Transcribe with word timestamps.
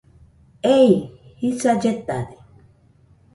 Ei 0.77 0.91
jisa 1.41 1.71
lletade. 1.81 2.35